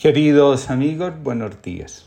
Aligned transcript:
Queridos 0.00 0.70
amigos, 0.70 1.12
buenos 1.22 1.60
días. 1.60 2.06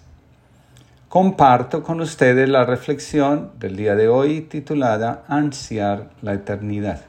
Comparto 1.10 1.84
con 1.84 2.02
ustedes 2.02 2.50
la 2.50 2.66
reflexión 2.66 3.52
del 3.60 3.76
día 3.76 3.94
de 3.94 4.08
hoy 4.08 4.42
titulada 4.42 5.24
Ansiar 5.28 6.10
la 6.24 6.34
eternidad. 6.34 7.02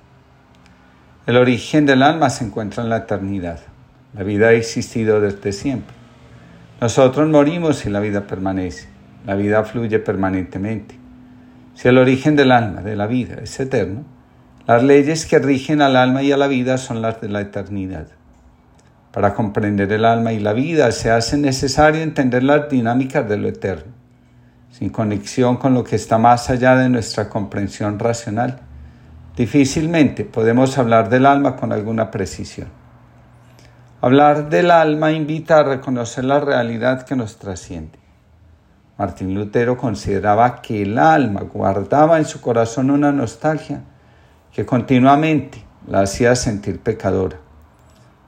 El 1.26 1.38
origen 1.38 1.86
del 1.86 2.02
alma 2.02 2.28
se 2.28 2.44
encuentra 2.44 2.82
en 2.82 2.90
la 2.90 2.98
eternidad. 2.98 3.60
La 4.12 4.24
vida 4.24 4.48
ha 4.48 4.52
existido 4.52 5.22
desde 5.22 5.52
siempre. 5.52 5.96
Nosotros 6.82 7.30
morimos 7.30 7.86
y 7.86 7.88
la 7.88 8.00
vida 8.00 8.26
permanece. 8.26 8.86
La 9.24 9.36
vida 9.36 9.64
fluye 9.64 10.00
permanentemente. 10.00 10.98
Si 11.72 11.88
el 11.88 11.96
origen 11.96 12.36
del 12.36 12.52
alma, 12.52 12.82
de 12.82 12.94
la 12.94 13.06
vida, 13.06 13.36
es 13.42 13.58
eterno, 13.58 14.04
las 14.66 14.82
leyes 14.82 15.24
que 15.24 15.38
rigen 15.38 15.80
al 15.80 15.96
alma 15.96 16.22
y 16.22 16.30
a 16.30 16.36
la 16.36 16.46
vida 16.46 16.76
son 16.76 17.00
las 17.00 17.22
de 17.22 17.30
la 17.30 17.40
eternidad. 17.40 18.08
Para 19.14 19.32
comprender 19.32 19.92
el 19.92 20.04
alma 20.04 20.32
y 20.32 20.40
la 20.40 20.52
vida 20.52 20.90
se 20.90 21.12
hace 21.12 21.38
necesario 21.38 22.02
entender 22.02 22.42
las 22.42 22.68
dinámicas 22.68 23.28
de 23.28 23.36
lo 23.36 23.46
eterno. 23.46 23.92
Sin 24.72 24.90
conexión 24.90 25.56
con 25.56 25.72
lo 25.72 25.84
que 25.84 25.94
está 25.94 26.18
más 26.18 26.50
allá 26.50 26.74
de 26.74 26.88
nuestra 26.88 27.28
comprensión 27.28 28.00
racional, 28.00 28.58
difícilmente 29.36 30.24
podemos 30.24 30.76
hablar 30.78 31.10
del 31.10 31.26
alma 31.26 31.54
con 31.54 31.72
alguna 31.72 32.10
precisión. 32.10 32.66
Hablar 34.00 34.48
del 34.48 34.72
alma 34.72 35.12
invita 35.12 35.60
a 35.60 35.62
reconocer 35.62 36.24
la 36.24 36.40
realidad 36.40 37.06
que 37.06 37.14
nos 37.14 37.36
trasciende. 37.36 38.00
Martín 38.98 39.32
Lutero 39.32 39.76
consideraba 39.76 40.60
que 40.60 40.82
el 40.82 40.98
alma 40.98 41.42
guardaba 41.42 42.18
en 42.18 42.24
su 42.24 42.40
corazón 42.40 42.90
una 42.90 43.12
nostalgia 43.12 43.80
que 44.52 44.66
continuamente 44.66 45.64
la 45.86 46.00
hacía 46.00 46.34
sentir 46.34 46.80
pecadora. 46.80 47.43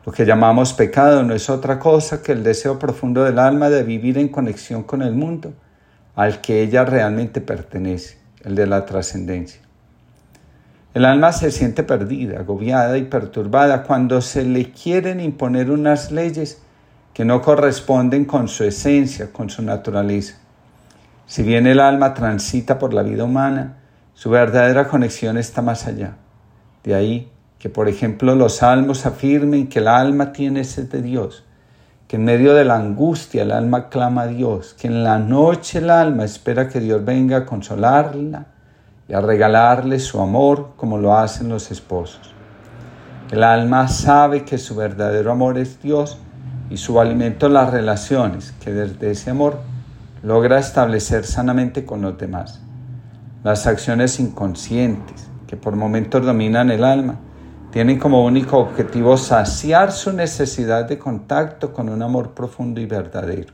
Lo 0.06 0.12
que 0.12 0.24
llamamos 0.24 0.73
pecado 0.73 1.24
no 1.24 1.34
es 1.34 1.51
otra 1.51 1.80
cosa 1.80 2.23
que 2.23 2.30
el 2.30 2.45
deseo 2.45 2.78
profundo 2.78 3.24
del 3.24 3.41
alma 3.41 3.69
de 3.69 3.83
vivir 3.83 4.19
en 4.19 4.28
conexión 4.28 4.84
con 4.84 5.02
el 5.02 5.12
mundo 5.12 5.53
al 6.14 6.41
que 6.41 6.62
ella 6.62 6.84
realmente 6.84 7.41
pertenece, 7.41 8.17
el 8.45 8.55
de 8.55 8.69
la 8.69 8.86
trascendencia. 8.86 9.61
El 10.95 11.05
alma 11.05 11.33
se 11.33 11.50
siente 11.50 11.83
perdida, 11.83 12.39
agobiada 12.39 12.97
y 12.97 13.03
perturbada 13.03 13.83
cuando 13.83 14.20
se 14.20 14.45
le 14.45 14.70
quieren 14.70 15.19
imponer 15.19 15.72
unas 15.72 16.12
leyes 16.12 16.62
que 17.12 17.25
no 17.25 17.42
corresponden 17.42 18.27
con 18.27 18.47
su 18.47 18.62
esencia, 18.62 19.33
con 19.33 19.50
su 19.50 19.62
naturaleza. 19.62 20.36
Si 21.27 21.42
bien 21.42 21.67
el 21.67 21.80
alma 21.80 22.14
transita 22.14 22.78
por 22.78 22.95
la 22.95 23.02
vida 23.02 23.25
humana, 23.25 23.78
su 24.14 24.30
verdadera 24.30 24.86
conexión 24.86 25.36
está 25.36 25.62
más 25.62 25.84
allá. 25.89 26.12
De 26.84 26.95
ahí 26.95 27.33
que 27.58 27.68
por 27.68 27.88
ejemplo 27.88 28.34
los 28.34 28.56
salmos 28.56 29.06
afirmen 29.06 29.68
que 29.68 29.78
el 29.78 29.88
alma 29.88 30.32
tiene 30.32 30.64
sed 30.64 30.90
de 30.90 31.02
Dios, 31.02 31.44
que 32.06 32.16
en 32.16 32.24
medio 32.24 32.54
de 32.54 32.64
la 32.64 32.76
angustia 32.76 33.42
el 33.42 33.50
alma 33.50 33.88
clama 33.88 34.22
a 34.22 34.26
Dios, 34.26 34.74
que 34.78 34.86
en 34.86 35.02
la 35.02 35.18
noche 35.18 35.78
el 35.78 35.90
alma 35.90 36.24
espera 36.24 36.68
que 36.68 36.80
Dios 36.80 37.04
venga 37.04 37.38
a 37.38 37.46
consolarla 37.46 38.46
y 39.08 39.14
a 39.14 39.20
regalarle 39.20 39.98
su 39.98 40.20
amor 40.20 40.74
como 40.77 40.98
lo 40.98 41.16
hacen 41.16 41.48
los 41.48 41.70
esposos. 41.70 42.34
El 43.30 43.42
alma 43.42 43.88
sabe 43.88 44.44
que 44.44 44.58
su 44.58 44.77
verdadero 44.77 45.32
amor 45.32 45.58
es 45.58 45.82
Dios 45.82 46.18
y 46.70 46.77
su 46.77 47.00
alimento 47.00 47.48
las 47.48 47.70
relaciones 47.72 48.52
que 48.60 48.72
desde 48.72 49.10
ese 49.10 49.30
amor 49.30 49.58
logra 50.22 50.58
establecer 50.58 51.24
sanamente 51.24 51.84
con 51.84 52.02
los 52.02 52.18
demás. 52.18 52.60
Las 53.42 53.66
acciones 53.66 54.20
inconscientes 54.20 55.28
que 55.46 55.56
por 55.56 55.74
momentos 55.74 56.24
dominan 56.24 56.70
el 56.70 56.84
alma 56.84 57.18
tienen 57.77 57.98
como 57.98 58.24
único 58.24 58.56
objetivo 58.56 59.19
saciar 59.19 59.92
su 59.92 60.10
necesidad 60.10 60.86
de 60.86 60.98
contacto 60.98 61.74
con 61.74 61.91
un 61.91 62.00
amor 62.00 62.30
profundo 62.33 62.80
y 62.80 62.86
verdadero. 62.86 63.52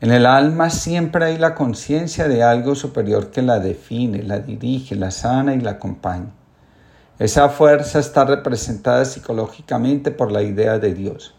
En 0.00 0.12
el 0.12 0.24
alma 0.24 0.70
siempre 0.70 1.24
hay 1.24 1.36
la 1.36 1.56
conciencia 1.56 2.28
de 2.28 2.44
algo 2.44 2.76
superior 2.76 3.32
que 3.32 3.42
la 3.42 3.58
define, 3.58 4.22
la 4.22 4.38
dirige, 4.38 4.94
la 4.94 5.10
sana 5.10 5.56
y 5.56 5.60
la 5.60 5.72
acompaña. 5.72 6.30
Esa 7.18 7.48
fuerza 7.48 7.98
está 7.98 8.24
representada 8.24 9.04
psicológicamente 9.04 10.12
por 10.12 10.30
la 10.30 10.42
idea 10.42 10.78
de 10.78 10.94
Dios. 10.94 11.34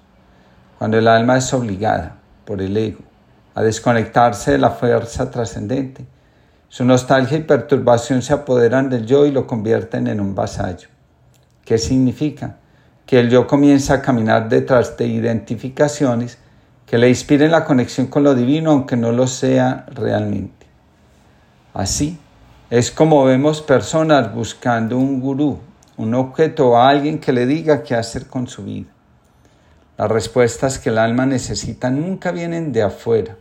Cuando 0.77 0.97
el 0.97 1.07
alma 1.07 1.37
es 1.37 1.53
obligada 1.53 2.17
por 2.43 2.61
el 2.61 2.75
ego 2.75 2.99
a 3.55 3.61
desconectarse 3.61 4.51
de 4.51 4.57
la 4.57 4.71
fuerza 4.71 5.31
trascendente, 5.31 6.05
su 6.73 6.85
nostalgia 6.85 7.37
y 7.37 7.43
perturbación 7.43 8.23
se 8.23 8.33
apoderan 8.33 8.89
del 8.89 9.05
yo 9.05 9.27
y 9.27 9.31
lo 9.31 9.45
convierten 9.45 10.07
en 10.07 10.19
un 10.19 10.33
vasallo. 10.33 10.87
¿Qué 11.63 11.77
significa? 11.77 12.57
Que 13.05 13.19
el 13.19 13.29
yo 13.29 13.45
comienza 13.45 13.93
a 13.93 14.01
caminar 14.01 14.49
detrás 14.49 14.97
de 14.97 15.05
identificaciones 15.05 16.39
que 16.87 16.97
le 16.97 17.09
inspiren 17.09 17.51
la 17.51 17.63
conexión 17.63 18.07
con 18.07 18.23
lo 18.23 18.33
divino 18.33 18.71
aunque 18.71 18.95
no 18.97 19.11
lo 19.11 19.27
sea 19.27 19.85
realmente. 19.93 20.65
Así 21.75 22.17
es 22.71 22.89
como 22.89 23.23
vemos 23.23 23.61
personas 23.61 24.33
buscando 24.33 24.97
un 24.97 25.21
gurú, 25.21 25.59
un 25.97 26.15
objeto 26.15 26.69
o 26.69 26.77
alguien 26.77 27.19
que 27.19 27.33
le 27.33 27.45
diga 27.45 27.83
qué 27.83 27.93
hacer 27.93 28.25
con 28.25 28.47
su 28.47 28.63
vida. 28.63 28.89
Las 29.95 30.09
respuestas 30.09 30.79
que 30.79 30.89
el 30.89 30.97
alma 30.97 31.27
necesita 31.27 31.91
nunca 31.91 32.31
vienen 32.31 32.71
de 32.71 32.81
afuera. 32.81 33.37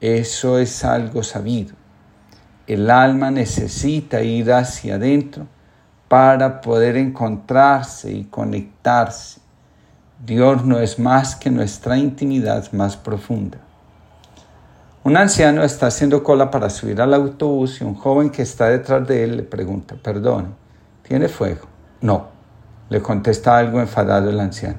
Eso 0.00 0.58
es 0.58 0.84
algo 0.84 1.22
sabido. 1.22 1.78
El 2.70 2.88
alma 2.88 3.32
necesita 3.32 4.22
ir 4.22 4.52
hacia 4.52 4.94
adentro 4.94 5.48
para 6.06 6.60
poder 6.60 6.96
encontrarse 6.96 8.12
y 8.12 8.24
conectarse. 8.26 9.40
Dios 10.24 10.64
no 10.64 10.78
es 10.78 10.96
más 11.00 11.34
que 11.34 11.50
nuestra 11.50 11.98
intimidad 11.98 12.70
más 12.70 12.96
profunda. 12.96 13.58
Un 15.02 15.16
anciano 15.16 15.64
está 15.64 15.88
haciendo 15.88 16.22
cola 16.22 16.52
para 16.52 16.70
subir 16.70 17.00
al 17.02 17.12
autobús 17.12 17.80
y 17.80 17.84
un 17.84 17.96
joven 17.96 18.30
que 18.30 18.42
está 18.42 18.68
detrás 18.68 19.04
de 19.04 19.24
él 19.24 19.38
le 19.38 19.42
pregunta, 19.42 19.96
perdón, 20.00 20.54
¿tiene 21.02 21.26
fuego? 21.26 21.66
No, 22.00 22.28
le 22.88 23.02
contesta 23.02 23.58
algo 23.58 23.80
enfadado 23.80 24.30
el 24.30 24.38
anciano. 24.38 24.78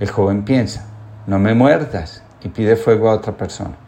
El 0.00 0.10
joven 0.10 0.46
piensa, 0.46 0.86
no 1.26 1.38
me 1.38 1.52
muerdas 1.52 2.22
y 2.42 2.48
pide 2.48 2.74
fuego 2.74 3.10
a 3.10 3.16
otra 3.16 3.36
persona. 3.36 3.81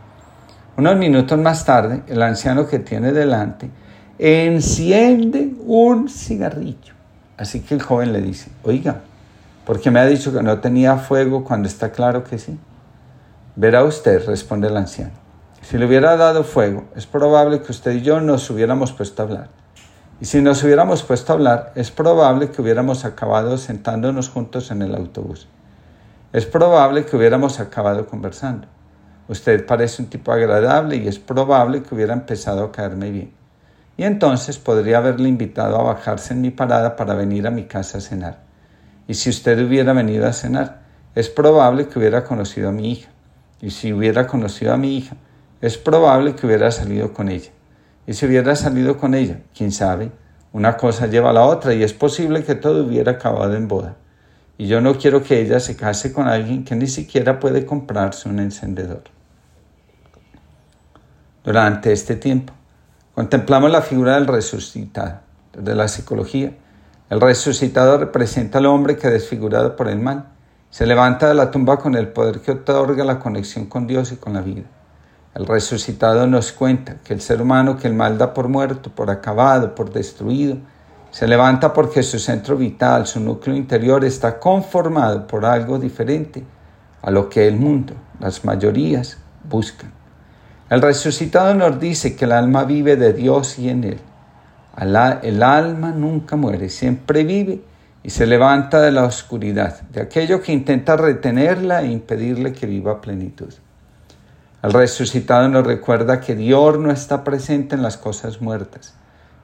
Unos 0.77 0.97
minutos 0.97 1.39
más 1.39 1.65
tarde, 1.65 2.03
el 2.09 2.21
anciano 2.21 2.67
que 2.67 2.81
tiene 2.81 3.12
delante 3.12 3.71
enciende 4.19 5.55
un 5.65 6.09
cigarrillo. 6.09 6.95
Así 7.37 7.61
que 7.61 7.75
el 7.75 7.83
joven 7.83 8.12
le 8.12 8.21
dice, 8.21 8.51
oiga, 8.65 9.03
¿por 9.65 9.81
qué 9.81 9.93
me 9.93 10.01
ha 10.01 10.07
dicho 10.07 10.33
que 10.33 10.43
no 10.43 10.59
tenía 10.59 10.97
fuego 10.97 11.45
cuando 11.45 11.69
está 11.69 11.93
claro 11.93 12.25
que 12.25 12.39
sí? 12.39 12.59
Verá 13.55 13.84
usted, 13.84 14.27
responde 14.27 14.67
el 14.67 14.77
anciano. 14.77 15.13
Si 15.63 15.79
le 15.79 15.87
hubiera 15.87 16.17
dado 16.17 16.43
fuego, 16.43 16.84
es 16.97 17.07
probable 17.07 17.63
que 17.63 17.71
usted 17.71 17.93
y 17.93 18.03
yo 18.03 18.21
nos 18.21 18.51
hubiéramos 18.51 18.93
puesto 18.93 19.23
a 19.23 19.27
hablar. 19.27 19.49
Y 20.21 20.25
si 20.25 20.43
nos 20.43 20.65
hubiéramos 20.65 21.05
puesto 21.05 21.33
a 21.33 21.37
hablar, 21.37 21.73
es 21.77 21.93
probable 21.93 22.51
que 22.51 22.63
hubiéramos 22.63 23.05
acabado 23.05 23.59
sentándonos 23.59 24.29
juntos 24.29 24.73
en 24.73 24.83
el 24.83 24.95
autobús. 24.97 25.47
Es 26.33 26.47
probable 26.47 27.07
que 27.07 27.17
hubiéramos 27.17 27.61
acabado 27.61 28.07
conversando. 28.07 28.67
Usted 29.27 29.65
parece 29.65 30.03
un 30.03 30.09
tipo 30.09 30.33
agradable 30.33 30.97
y 30.97 31.09
es 31.09 31.19
probable 31.19 31.83
que 31.83 31.95
hubiera 31.95 32.12
empezado 32.12 32.65
a 32.65 32.73
caerme 32.73 33.11
bien. 33.11 33.33
Y 33.97 34.03
entonces 34.03 34.59
podría 34.59 34.99
haberle 34.99 35.29
invitado 35.29 35.79
a 35.79 35.85
bajarse 35.85 36.35
en 36.35 36.43
mi 36.43 36.51
parada 36.51 36.97
para 36.97 37.15
venir 37.15 37.47
a 37.47 37.51
mi 37.51 37.65
casa 37.65 37.99
a 37.99 38.01
cenar. 38.01 38.39
Y 39.07 39.15
si 39.15 39.31
usted 39.31 39.65
hubiera 39.65 39.93
venido 39.93 40.27
a 40.27 40.33
cenar, 40.33 40.83
es 41.15 41.29
probable 41.29 41.89
que 41.89 41.99
hubiera 41.99 42.25
conocido 42.25 42.69
a 42.69 42.73
mi 42.73 42.93
hija. 42.93 43.11
Y 43.63 43.71
si 43.71 43.93
hubiera 43.93 44.27
conocido 44.27 44.75
a 44.75 44.77
mi 44.77 44.97
hija, 44.97 45.17
es 45.61 45.79
probable 45.79 46.34
que 46.34 46.47
hubiera 46.47 46.71
salido 46.71 47.13
con 47.13 47.29
ella. 47.29 47.51
Y 48.07 48.13
si 48.15 48.27
hubiera 48.27 48.55
salido 48.57 48.99
con 48.99 49.15
ella, 49.15 49.39
quién 49.57 49.73
sabe, 49.73 50.11
una 50.53 50.77
cosa 50.77 51.07
lleva 51.07 51.31
a 51.31 51.33
la 51.33 51.47
otra 51.47 51.73
y 51.73 51.83
es 51.83 51.95
posible 51.95 52.45
que 52.45 52.55
todo 52.55 52.84
hubiera 52.84 53.13
acabado 53.13 53.55
en 53.55 53.69
boda. 53.69 53.97
Y 54.59 54.67
yo 54.67 54.81
no 54.81 54.99
quiero 54.99 55.23
que 55.23 55.41
ella 55.41 55.61
se 55.61 55.77
case 55.77 56.13
con 56.13 56.29
alguien 56.29 56.65
que 56.65 56.77
ni 56.77 56.87
siquiera 56.87 57.41
puede 57.41 57.65
comprarse 57.65 58.28
un 58.28 58.39
encendedor. 58.39 59.14
Durante 61.45 61.93
este 61.93 62.17
tiempo, 62.17 62.55
contemplamos 63.15 63.71
la 63.71 63.83
figura 63.83 64.15
del 64.15 64.27
resucitado. 64.27 65.21
Desde 65.53 65.75
la 65.75 65.89
psicología, 65.89 66.57
el 67.11 67.21
resucitado 67.21 67.99
representa 67.99 68.59
al 68.59 68.67
hombre 68.67 68.97
que, 68.97 69.11
desfigurado 69.11 69.77
por 69.77 69.89
el 69.89 69.99
mal, 70.01 70.31
se 70.71 70.87
levanta 70.87 71.29
de 71.29 71.35
la 71.35 71.51
tumba 71.51 71.77
con 71.77 71.97
el 71.97 72.09
poder 72.09 72.41
que 72.41 72.53
otorga 72.53 73.05
la 73.05 73.19
conexión 73.19 73.67
con 73.67 73.87
Dios 73.87 74.11
y 74.11 74.17
con 74.17 74.33
la 74.33 74.41
vida. 74.41 74.63
El 75.35 75.47
resucitado 75.47 76.27
nos 76.27 76.51
cuenta 76.51 76.97
que 77.05 77.13
el 77.13 77.21
ser 77.21 77.43
humano 77.43 77.77
que 77.77 77.89
el 77.89 77.95
mal 77.95 78.17
da 78.17 78.33
por 78.33 78.49
muerto, 78.49 78.91
por 78.91 79.11
acabado, 79.11 79.75
por 79.75 79.93
destruido, 79.93 80.57
se 81.11 81.29
levanta 81.29 81.75
porque 81.75 82.03
su 82.03 82.19
centro 82.19 82.57
vital, 82.57 83.07
su 83.07 83.21
núcleo 83.21 83.55
interior 83.55 84.03
está 84.03 84.41
conformado 84.41 85.27
por 85.27 85.45
algo 85.45 85.79
diferente 85.79 86.43
a 87.03 87.11
lo 87.11 87.29
que 87.29 87.47
el 87.47 87.57
mundo, 87.57 87.93
las 88.19 88.47
mayorías, 88.47 89.19
buscan. 89.47 89.94
El 90.74 90.82
resucitado 90.82 91.54
nos 91.54 91.78
dice 91.78 92.16
que 92.16 92.24
el 92.24 92.32
alma 92.32 92.65
vive 92.65 92.97
de 92.97 93.12
Dios 93.12 93.60
y 93.60 93.68
en 93.68 93.84
Él. 93.84 94.00
El 94.76 95.42
alma 95.44 95.92
nunca 95.92 96.34
muere, 96.34 96.68
siempre 96.68 97.22
vive 97.22 97.62
y 98.03 98.10
se 98.10 98.26
levanta 98.26 98.80
de 98.80 98.91
la 98.91 99.04
oscuridad, 99.04 99.82
de 99.82 100.00
aquello 100.00 100.42
que 100.42 100.53
intenta 100.53 100.97
retenerla 100.97 101.82
e 101.82 101.92
impedirle 101.92 102.53
que 102.53 102.66
viva 102.66 103.00
plenitud. 103.00 103.54
El 104.65 104.72
resucitado 104.72 105.48
nos 105.48 105.65
recuerda 105.65 106.21
que 106.21 106.34
Dios 106.34 106.76
no 106.76 106.91
está 106.91 107.22
presente 107.22 107.76
en 107.76 107.82
las 107.82 107.97
cosas 107.97 108.41
muertas, 108.41 108.94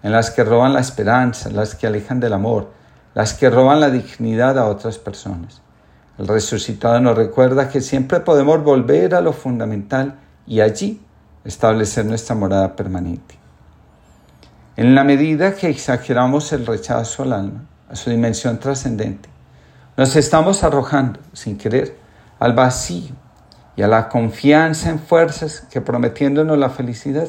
en 0.02 0.10
las 0.10 0.32
que 0.32 0.42
roban 0.42 0.72
la 0.72 0.80
esperanza, 0.80 1.48
las 1.50 1.76
que 1.76 1.86
alejan 1.86 2.18
del 2.18 2.32
amor, 2.32 2.72
las 3.14 3.34
que 3.34 3.50
roban 3.50 3.78
la 3.78 3.90
dignidad 3.90 4.58
a 4.58 4.66
otras 4.66 4.98
personas. 4.98 5.62
El 6.18 6.26
resucitado 6.26 7.00
nos 7.00 7.16
recuerda 7.16 7.68
que 7.68 7.80
siempre 7.80 8.18
podemos 8.18 8.64
volver 8.64 9.14
a 9.14 9.20
lo 9.20 9.32
fundamental 9.32 10.18
y 10.44 10.60
allí 10.60 11.00
establecer 11.44 12.04
nuestra 12.04 12.34
morada 12.34 12.76
permanente. 12.76 13.36
En 14.76 14.94
la 14.94 15.04
medida 15.04 15.54
que 15.54 15.68
exageramos 15.68 16.52
el 16.52 16.66
rechazo 16.66 17.22
al 17.22 17.32
alma, 17.32 17.64
a 17.88 17.96
su 17.96 18.10
dimensión 18.10 18.58
trascendente, 18.58 19.28
nos 19.96 20.16
estamos 20.16 20.64
arrojando, 20.64 21.20
sin 21.32 21.58
querer, 21.58 21.96
al 22.38 22.54
vacío 22.54 23.14
y 23.76 23.82
a 23.82 23.88
la 23.88 24.08
confianza 24.08 24.90
en 24.90 24.98
fuerzas 24.98 25.66
que 25.70 25.80
prometiéndonos 25.80 26.56
la 26.56 26.70
felicidad, 26.70 27.28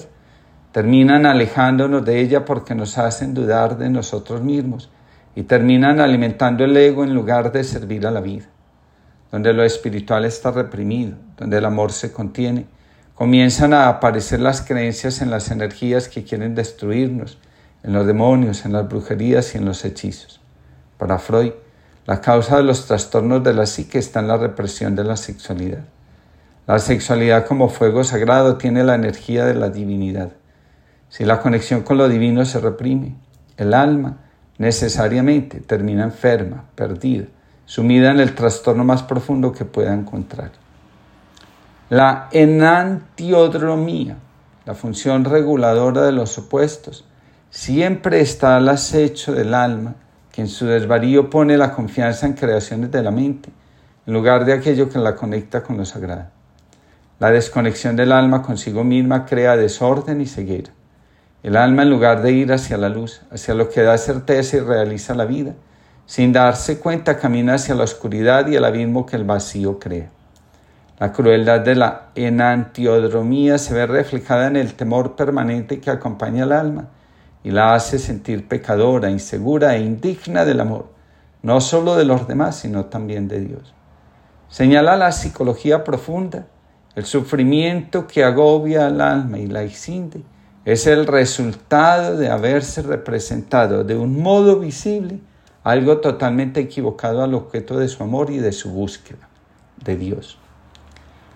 terminan 0.72 1.25
alejándonos 1.25 2.06
de 2.06 2.22
ella 2.22 2.46
porque 2.46 2.75
nos 2.75 2.98
hacen 2.98 3.34
dudar 3.34 3.78
de 3.78 3.90
nosotros 3.90 4.42
mismos 4.42 4.90
y 5.36 5.44
terminan 5.44 6.00
alimentando 6.00 6.63
el 6.63 6.75
ego 6.78 7.04
en 7.04 7.13
lugar 7.13 7.52
de 7.52 7.63
servir 7.63 8.08
a 8.08 8.12
la 8.12 8.22
vida. 8.22 8.46
Donde 9.31 9.54
lo 9.54 9.63
espiritual 9.63 10.25
está 10.25 10.52
reprimido, 10.52 11.18
donde 11.38 11.58
el 11.58 11.66
amor 11.66 11.92
se 11.92 12.12
contiene, 12.12 12.68
comienzan 13.22 13.72
a 13.72 13.88
aparecer 13.88 14.40
las 14.40 14.64
creencias 14.64 15.22
en 15.22 15.30
las 15.30 15.52
energías 15.52 16.08
que 16.08 16.24
quieren 16.24 16.56
destruirnos, 16.56 17.38
en 17.84 17.94
los 17.94 18.08
demonios, 18.08 18.66
en 18.66 18.74
las 18.74 18.90
brujerías 18.90 19.54
y 19.54 19.60
en 19.60 19.66
los 19.66 19.86
hechizos. 19.86 20.42
Para 20.98 21.20
Freud, 21.20 21.52
la 22.08 22.20
causa 22.20 22.58
de 22.58 22.64
los 22.64 22.88
trastornos 22.88 23.44
de 23.44 23.54
la 23.54 23.68
psique 23.68 24.00
está 24.00 24.22
en 24.22 24.28
la 24.28 24.38
represión 24.38 24.96
de 24.96 25.04
la 25.04 25.18
sexualidad. 25.18 25.84
La 26.66 26.80
sexualidad 26.80 27.46
como 27.46 27.70
fuego 27.70 28.04
sagrado 28.04 28.58
tiene 28.58 28.84
la 28.84 28.96
energía 28.96 29.46
de 29.46 29.54
la 29.54 29.70
divinidad. 29.70 30.32
Si 31.10 31.24
la 31.24 31.42
conexión 31.42 31.84
con 31.84 32.00
lo 32.00 32.10
divino 32.10 32.44
se 32.44 32.60
reprime, 32.60 33.18
el 33.56 33.76
alma 33.76 34.18
necesariamente 34.58 35.60
termina 35.60 36.06
enferma, 36.06 36.66
perdida, 36.74 37.26
sumida 37.66 38.10
en 38.10 38.20
el 38.20 38.34
trastorno 38.34 38.84
más 38.84 39.04
profundo 39.04 39.52
que 39.52 39.66
pueda 39.66 39.94
encontrar. 39.94 40.61
La 41.92 42.30
enantiodromía, 42.32 44.16
la 44.66 44.76
función 44.76 45.26
reguladora 45.26 46.04
de 46.04 46.14
los 46.14 46.38
opuestos, 46.38 47.04
siempre 47.50 48.22
está 48.22 48.56
al 48.56 48.70
acecho 48.70 49.34
del 49.34 49.54
alma, 49.54 49.96
que 50.32 50.40
en 50.40 50.48
su 50.48 50.68
desvarío 50.68 51.30
pone 51.30 51.58
la 51.58 51.74
confianza 51.74 52.28
en 52.28 52.32
creaciones 52.32 52.92
de 52.92 53.04
la 53.04 53.12
mente, 53.12 53.50
en 54.08 54.14
lugar 54.14 54.46
de 54.46 54.54
aquello 54.54 54.88
que 54.88 55.00
la 55.00 55.18
conecta 55.18 55.64
con 55.64 55.76
lo 55.76 55.84
sagrado. 55.84 56.30
La 57.20 57.30
desconexión 57.30 57.98
del 57.98 58.14
alma 58.14 58.42
consigo 58.42 58.86
misma 58.86 59.26
crea 59.26 59.58
desorden 59.58 60.22
y 60.22 60.28
ceguera. 60.28 60.72
El 61.44 61.58
alma, 61.58 61.84
en 61.84 61.90
lugar 61.90 62.22
de 62.22 62.32
ir 62.32 62.54
hacia 62.54 62.78
la 62.78 62.88
luz, 62.88 63.22
hacia 63.32 63.54
lo 63.54 63.68
que 63.68 63.82
da 63.82 63.98
certeza 63.98 64.56
y 64.56 64.62
realiza 64.62 65.14
la 65.14 65.26
vida, 65.26 65.56
sin 66.06 66.32
darse 66.32 66.80
cuenta 66.80 67.18
camina 67.18 67.56
hacia 67.56 67.76
la 67.76 67.84
oscuridad 67.84 68.48
y 68.48 68.56
el 68.56 68.64
abismo 68.64 69.06
que 69.06 69.18
el 69.18 69.26
vacío 69.26 69.78
crea. 69.78 70.10
La 71.01 71.12
crueldad 71.12 71.62
de 71.62 71.74
la 71.74 72.09
enantiodromía 72.13 73.57
se 73.57 73.74
ve 73.74 73.88
reflejada 73.88 74.45
en 74.45 74.56
el 74.56 74.75
temor 74.75 75.15
permanente 75.15 75.80
que 75.80 75.89
acompaña 75.89 76.44
al 76.44 76.51
alma 76.51 76.89
y 77.44 77.50
la 77.50 77.74
hace 77.74 77.98
sentir 77.98 78.48
pecadora, 78.48 79.09
insegura 79.09 79.75
e 79.75 79.81
indigna 79.81 80.45
del 80.45 80.59
amor, 80.59 80.92
no 81.42 81.59
solo 81.59 81.95
de 81.95 82.06
los 82.06 82.27
demás, 82.27 82.57
sino 82.57 82.86
también 82.86 83.27
de 83.27 83.39
Dios. 83.39 83.74
Señala 84.48 84.95
la 84.95 85.12
psicología 85.12 85.83
profunda, 85.83 86.45
el 86.94 87.06
sufrimiento 87.06 88.06
que 88.06 88.24
agobia 88.24 88.86
al 88.86 89.01
alma 89.01 89.39
y 89.39 89.48
la 89.48 89.63
exinde, 89.63 90.21
es 90.65 90.86
el 90.86 91.07
resultado 91.07 92.15
de 92.15 92.30
haberse 92.30 92.83
representado 92.83 93.83
de 93.83 93.98
un 93.98 94.21
modo 94.21 94.59
visible 94.59 95.19
algo 95.63 95.98
totalmente 95.98 96.59
equivocado 96.59 97.24
al 97.24 97.33
objeto 97.33 97.80
de 97.80 97.88
su 97.88 98.03
amor 98.03 98.30
y 98.30 98.38
de 98.38 98.51
su 98.51 98.69
búsqueda, 98.69 99.27
de 99.83 99.98
Dios. 99.98 100.38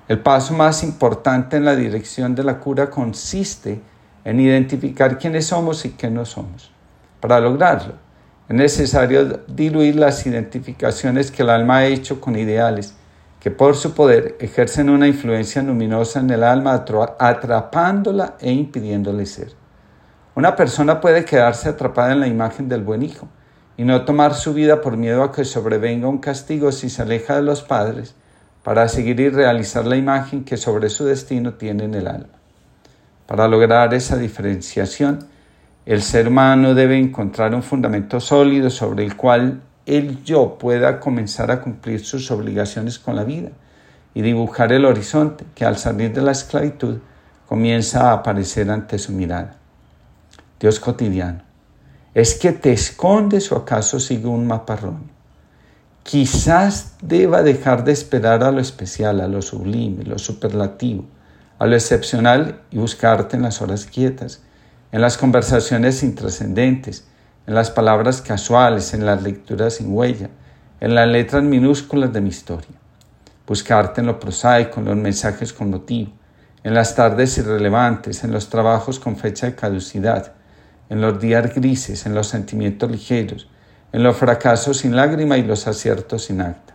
El 0.08 0.20
paso 0.20 0.54
más 0.54 0.84
importante 0.84 1.58
en 1.58 1.66
la 1.66 1.76
dirección 1.76 2.36
de 2.36 2.44
la 2.44 2.60
cura 2.60 2.92
consiste 2.92 3.82
en 4.24 4.40
identificar 4.40 5.18
quiénes 5.18 5.48
somos 5.48 5.84
y 5.86 5.92
qué 5.92 6.12
no 6.12 6.26
somos. 6.26 6.72
Para 7.20 7.40
lograrlo, 7.40 7.94
es 8.48 8.56
necesario 8.56 9.42
diluir 9.48 9.96
las 9.96 10.26
identificaciones 10.28 11.32
que 11.32 11.42
el 11.42 11.50
alma 11.50 11.78
ha 11.78 11.86
hecho 11.88 12.22
con 12.22 12.36
ideales 12.36 12.96
que 13.40 13.50
por 13.50 13.76
su 13.76 13.94
poder 13.94 14.36
ejercen 14.40 14.90
una 14.90 15.08
influencia 15.08 15.62
luminosa 15.62 16.20
en 16.20 16.30
el 16.32 16.44
alma 16.44 16.84
atrapándola 17.20 18.38
e 18.40 18.52
impidiéndole 18.52 19.26
ser. 19.26 19.54
Una 20.36 20.56
persona 20.56 21.00
puede 21.00 21.26
quedarse 21.26 21.70
atrapada 21.70 22.14
en 22.14 22.20
la 22.20 22.28
imagen 22.28 22.70
del 22.70 22.82
buen 22.82 23.04
hijo 23.04 23.28
y 23.78 23.84
no 23.84 24.04
tomar 24.04 24.34
su 24.34 24.54
vida 24.54 24.82
por 24.82 24.98
miedo 24.98 25.24
a 25.24 25.32
que 25.32 25.46
sobrevenga 25.46 26.08
un 26.08 26.18
castigo 26.18 26.72
si 26.72 26.90
se 26.90 27.04
aleja 27.04 27.36
de 27.36 27.44
los 27.44 27.62
padres 27.62 28.16
para 28.66 28.88
seguir 28.88 29.20
y 29.20 29.30
realizar 29.30 29.86
la 29.86 29.96
imagen 29.96 30.44
que 30.44 30.58
sobre 30.58 30.90
su 30.90 31.06
destino 31.06 31.54
tiene 31.54 31.84
en 31.84 31.94
el 31.94 32.08
alma. 32.08 32.34
Para 33.28 33.48
lograr 33.48 33.94
esa 33.94 34.18
diferenciación, 34.18 35.20
el 35.86 36.02
ser 36.02 36.28
humano 36.28 36.74
debe 36.74 36.98
encontrar 36.98 37.54
un 37.54 37.62
fundamento 37.62 38.20
sólido 38.20 38.72
sobre 38.72 39.06
el 39.06 39.16
cual 39.16 39.62
el 39.86 40.24
yo 40.24 40.58
pueda 40.58 41.00
comenzar 41.00 41.52
a 41.52 41.62
cumplir 41.62 42.04
sus 42.04 42.32
obligaciones 42.32 42.98
con 42.98 43.16
la 43.16 43.24
vida 43.24 43.52
y 44.16 44.24
dibujar 44.24 44.74
el 44.74 44.86
horizonte 44.86 45.46
que 45.54 45.64
al 45.64 45.78
salir 45.78 46.12
de 46.12 46.24
la 46.24 46.32
esclavitud 46.32 46.98
comienza 47.46 48.10
a 48.10 48.14
aparecer 48.14 48.72
ante 48.72 48.98
su 48.98 49.12
mirada. 49.12 49.58
Dios 50.60 50.80
cotidiano, 50.80 51.44
¿es 52.16 52.34
que 52.34 52.52
te 52.52 52.74
escondes 52.74 53.52
o 53.52 53.58
acaso 53.58 54.00
sigue 54.00 54.26
un 54.26 54.48
maparrón? 54.48 55.15
Quizás 56.06 56.94
deba 57.02 57.42
dejar 57.42 57.84
de 57.84 57.92
esperar 57.92 58.44
a 58.44 58.52
lo 58.52 58.62
especial, 58.62 59.22
a 59.22 59.28
lo 59.28 59.42
sublime, 59.42 60.04
lo 60.04 60.20
superlativo, 60.20 61.04
a 61.58 61.66
lo 61.66 61.74
excepcional 61.74 62.62
y 62.70 62.78
buscarte 62.78 63.36
en 63.36 63.42
las 63.42 63.60
horas 63.60 63.88
quietas, 63.88 64.44
en 64.92 65.02
las 65.02 65.18
conversaciones 65.18 66.04
intrascendentes, 66.04 67.08
en 67.48 67.56
las 67.56 67.72
palabras 67.72 68.22
casuales, 68.22 68.94
en 68.94 69.04
las 69.04 69.24
lecturas 69.24 69.74
sin 69.74 69.96
huella, 69.96 70.30
en 70.80 70.94
las 70.94 71.08
letras 71.08 71.42
minúsculas 71.42 72.14
de 72.14 72.22
mi 72.22 72.30
historia. 72.30 72.78
Buscarte 73.48 74.02
en 74.02 74.06
lo 74.06 74.20
prosaico, 74.20 74.82
en 74.82 74.86
los 74.86 74.98
mensajes 74.98 75.54
con 75.54 75.72
motivo, 75.72 76.12
en 76.64 76.76
las 76.76 76.94
tardes 76.94 77.36
irrelevantes, 77.40 78.24
en 78.24 78.32
los 78.32 78.50
trabajos 78.50 79.00
con 79.00 79.18
fecha 79.18 79.48
de 79.48 79.56
caducidad, 79.56 80.34
en 80.88 81.02
los 81.02 81.20
días 81.20 81.56
grises, 81.56 82.06
en 82.06 82.14
los 82.14 82.28
sentimientos 82.28 82.92
ligeros, 82.92 83.50
en 83.96 84.04
los 84.04 84.18
fracasos 84.18 84.80
sin 84.80 84.94
lágrima 84.94 85.38
y 85.38 85.44
los 85.44 85.68
aciertos 85.68 86.26
sin 86.26 86.42
acta. 86.42 86.74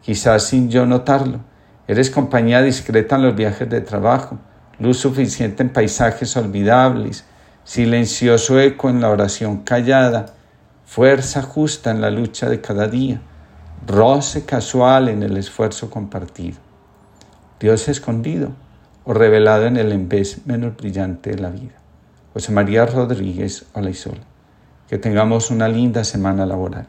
Quizás 0.00 0.44
sin 0.44 0.70
yo 0.70 0.86
notarlo, 0.86 1.40
eres 1.88 2.08
compañía 2.08 2.62
discreta 2.62 3.16
en 3.16 3.22
los 3.22 3.34
viajes 3.34 3.68
de 3.68 3.80
trabajo, 3.80 4.38
luz 4.78 4.96
suficiente 4.96 5.64
en 5.64 5.70
paisajes 5.70 6.36
olvidables, 6.36 7.24
silencioso 7.64 8.60
eco 8.60 8.88
en 8.88 9.00
la 9.00 9.10
oración 9.10 9.64
callada, 9.64 10.26
fuerza 10.84 11.42
justa 11.42 11.90
en 11.90 12.00
la 12.00 12.12
lucha 12.12 12.48
de 12.48 12.60
cada 12.60 12.86
día, 12.86 13.20
roce 13.84 14.44
casual 14.44 15.08
en 15.08 15.24
el 15.24 15.36
esfuerzo 15.36 15.90
compartido. 15.90 16.58
Dios 17.58 17.88
escondido 17.88 18.50
o 19.02 19.14
revelado 19.14 19.66
en 19.66 19.78
el 19.78 19.90
en 19.90 20.08
menos 20.44 20.76
brillante 20.76 21.30
de 21.30 21.42
la 21.42 21.50
vida. 21.50 21.74
José 22.34 22.52
María 22.52 22.86
Rodríguez 22.86 23.64
Olaizola. 23.72 24.35
Que 24.88 24.98
tengamos 24.98 25.50
una 25.50 25.68
linda 25.68 26.04
semana 26.04 26.46
laboral. 26.46 26.86